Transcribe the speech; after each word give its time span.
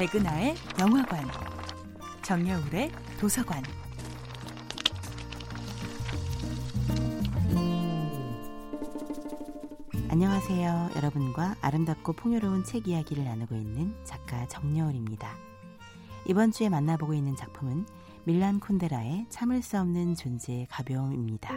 백은하의 0.00 0.54
영화관, 0.80 1.28
정여울의 2.22 2.90
도서관. 3.20 3.62
안녕하세요. 10.08 10.92
여러분과 10.96 11.56
아름답고 11.60 12.14
풍요로운 12.14 12.64
책 12.64 12.88
이야기를 12.88 13.24
나누고 13.24 13.54
있는 13.54 13.94
작가 14.04 14.48
정여울입니다. 14.48 15.36
이번 16.24 16.50
주에 16.50 16.70
만나보고 16.70 17.12
있는 17.12 17.36
작품은 17.36 17.84
밀란 18.24 18.58
콘데라의 18.58 19.26
참을 19.28 19.60
수 19.60 19.78
없는 19.78 20.14
존재의 20.14 20.66
가벼움입니다. 20.70 21.50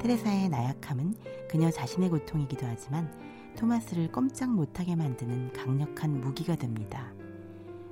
테레사의 0.00 0.48
나약함은 0.48 1.14
그녀 1.48 1.70
자신의 1.70 2.10
고통이기도 2.10 2.66
하지만 2.66 3.16
토마스를 3.60 4.10
꼼짝 4.10 4.48
못하게 4.48 4.96
만드는 4.96 5.52
강력한 5.52 6.18
무기가 6.18 6.56
됩니다. 6.56 7.12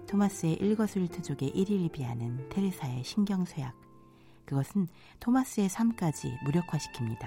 토마스의 0.06 0.54
일거수일투족에 0.54 1.48
일일비하는 1.48 2.48
테레사의 2.48 3.04
신경쇠약. 3.04 3.74
그것은 4.46 4.88
토마스의 5.20 5.68
삶까지 5.68 6.38
무력화시킵니다. 6.46 7.20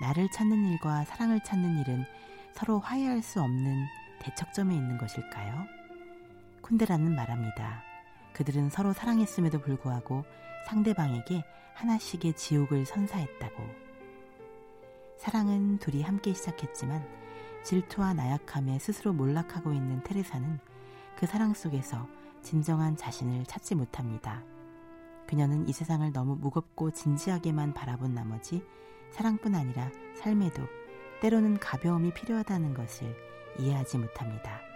나를 0.00 0.30
찾는 0.30 0.66
일과 0.66 1.04
사랑을 1.04 1.42
찾는 1.42 1.80
일은 1.80 2.04
서로 2.52 2.78
화해할 2.78 3.22
수 3.22 3.42
없는 3.42 3.86
대척점에 4.20 4.72
있는 4.72 4.96
것일까요? 4.96 5.66
쿤데라는 6.62 7.12
말합니다. 7.12 7.82
그들은 8.34 8.70
서로 8.70 8.92
사랑했음에도 8.92 9.60
불구하고 9.60 10.24
상대방에게 10.68 11.42
하나씩의 11.74 12.34
지옥을 12.34 12.86
선사했다고. 12.86 13.89
사랑은 15.20 15.76
둘이 15.76 16.00
함께 16.00 16.32
시작했지만 16.32 17.06
질투와 17.62 18.14
나약함에 18.14 18.78
스스로 18.78 19.12
몰락하고 19.12 19.74
있는 19.74 20.02
테레사는 20.02 20.58
그 21.14 21.26
사랑 21.26 21.52
속에서 21.52 22.08
진정한 22.40 22.96
자신을 22.96 23.44
찾지 23.44 23.74
못합니다. 23.74 24.42
그녀는 25.26 25.68
이 25.68 25.74
세상을 25.74 26.10
너무 26.14 26.36
무겁고 26.36 26.90
진지하게만 26.92 27.74
바라본 27.74 28.14
나머지 28.14 28.64
사랑뿐 29.10 29.54
아니라 29.54 29.90
삶에도 30.14 30.62
때로는 31.20 31.58
가벼움이 31.60 32.14
필요하다는 32.14 32.72
것을 32.72 33.14
이해하지 33.58 33.98
못합니다. 33.98 34.69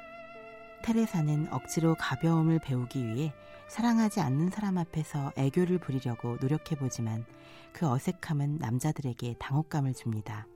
테레사는 0.84 1.50
억지로 1.50 1.94
가벼움을 1.94 2.58
배우기 2.58 3.06
위해 3.06 3.32
사랑하지 3.68 4.20
않는 4.20 4.50
사람 4.50 4.76
앞에서 4.76 5.32
애교를 5.34 5.78
부리려고 5.78 6.36
노력해보지만 6.42 7.24
그 7.72 7.88
어색함은 7.90 8.58
남자들에게 8.58 9.36
당혹감을 9.38 9.94
줍니다. 9.94 10.46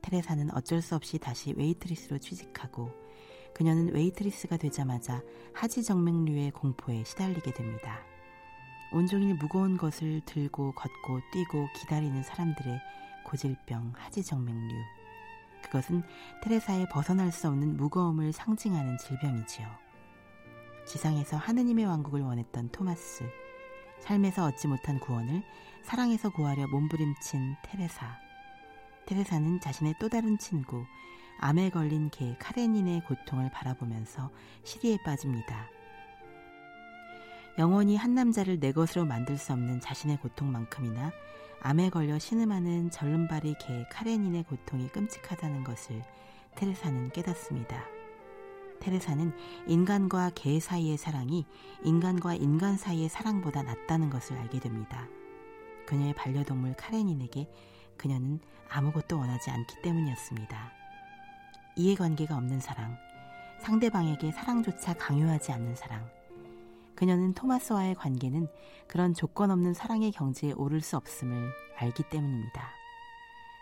테레사는 0.00 0.52
어쩔 0.56 0.82
수 0.82 0.96
없이 0.96 1.16
다시 1.18 1.54
웨이트리스로 1.56 2.18
취직하고 2.18 2.90
그녀는 3.54 3.94
웨이트리스가 3.94 4.56
되자마자 4.56 5.22
하지정맥류의 5.54 6.50
공포에 6.50 7.04
시달리게 7.04 7.52
됩니다. 7.52 8.00
온종일 8.92 9.36
무거운 9.36 9.76
것을 9.76 10.22
들고 10.26 10.72
걷고 10.72 11.20
뛰고 11.32 11.68
기다리는 11.76 12.20
사람들의 12.24 12.80
고질병 13.26 13.92
하지정맥류. 13.94 15.01
그것은 15.72 16.02
테레사의 16.42 16.90
벗어날 16.90 17.32
수 17.32 17.48
없는 17.48 17.78
무거움을 17.78 18.32
상징하는 18.32 18.98
질병이지요. 18.98 19.66
지상에서 20.84 21.38
하느님의 21.38 21.86
왕국을 21.86 22.20
원했던 22.20 22.68
토마스, 22.68 23.24
삶에서 24.00 24.44
얻지 24.44 24.68
못한 24.68 25.00
구원을 25.00 25.42
사랑에서 25.82 26.28
구하려 26.28 26.66
몸부림친 26.66 27.56
테레사. 27.64 28.18
테레사는 29.06 29.60
자신의 29.60 29.94
또 29.98 30.10
다른 30.10 30.36
친구, 30.36 30.84
암에 31.40 31.70
걸린 31.70 32.10
개 32.10 32.36
카레닌의 32.38 33.04
고통을 33.06 33.50
바라보면서 33.50 34.30
시리에 34.64 34.98
빠집니다. 35.06 35.70
영원히 37.56 37.96
한 37.96 38.14
남자를 38.14 38.60
내 38.60 38.72
것으로 38.72 39.06
만들 39.06 39.38
수 39.38 39.54
없는 39.54 39.80
자신의 39.80 40.18
고통만큼이나 40.18 41.12
암에 41.64 41.90
걸려 41.90 42.18
신음하는 42.18 42.90
절름발이 42.90 43.54
개 43.60 43.86
카레닌의 43.88 44.42
고통이 44.42 44.88
끔찍하다는 44.88 45.62
것을 45.62 46.02
테레사는 46.56 47.10
깨닫습니다. 47.10 47.84
테레사는 48.80 49.32
인간과 49.68 50.32
개 50.34 50.58
사이의 50.58 50.96
사랑이 50.96 51.46
인간과 51.84 52.34
인간 52.34 52.76
사이의 52.76 53.08
사랑보다 53.08 53.62
낫다는 53.62 54.10
것을 54.10 54.36
알게 54.38 54.58
됩니다. 54.58 55.06
그녀의 55.86 56.14
반려동물 56.14 56.74
카레닌에게 56.74 57.48
그녀는 57.96 58.40
아무것도 58.68 59.16
원하지 59.16 59.52
않기 59.52 59.82
때문이었습니다. 59.82 60.72
이해관계가 61.76 62.36
없는 62.36 62.58
사랑, 62.58 62.96
상대방에게 63.60 64.32
사랑조차 64.32 64.94
강요하지 64.94 65.52
않는 65.52 65.76
사랑, 65.76 66.10
그녀는 66.94 67.34
토마스와의 67.34 67.94
관계는 67.94 68.48
그런 68.86 69.14
조건 69.14 69.50
없는 69.50 69.74
사랑의 69.74 70.12
경지에 70.12 70.52
오를 70.52 70.80
수 70.80 70.96
없음을 70.96 71.50
알기 71.76 72.04
때문입니다. 72.10 72.70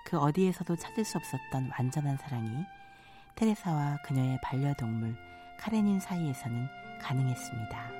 그 0.04 0.18
어디에서도 0.18 0.76
찾을 0.76 1.04
수 1.04 1.18
없었던 1.18 1.70
완전한 1.78 2.16
사랑이 2.16 2.50
테레사와 3.36 3.98
그녀의 4.04 4.38
반려동물 4.42 5.16
카레닌 5.58 6.00
사이에서는 6.00 6.66
가능했습니다. 7.00 7.90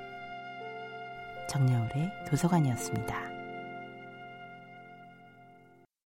정여울의 1.49 2.25
도서관이었습니다. 2.27 3.30